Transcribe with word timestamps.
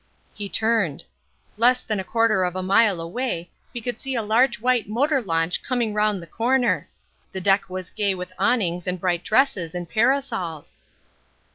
He 0.33 0.49
turned. 0.49 1.03
Less 1.57 1.81
than 1.81 1.99
a 1.99 2.03
quarter 2.03 2.43
of 2.43 2.55
a 2.55 2.63
mile 2.63 2.99
away 2.99 3.51
we 3.71 3.81
could 3.81 3.99
see 3.99 4.15
a 4.15 4.23
large 4.23 4.59
white 4.59 4.89
motor 4.89 5.21
launch 5.21 5.61
coming 5.61 5.93
round 5.93 6.23
the 6.23 6.25
corner. 6.25 6.89
The 7.33 7.39
deck 7.41 7.69
was 7.69 7.91
gay 7.91 8.15
with 8.15 8.33
awnings 8.39 8.87
and 8.87 8.99
bright 8.99 9.23
dresses 9.23 9.75
and 9.75 9.87
parasols. 9.87 10.79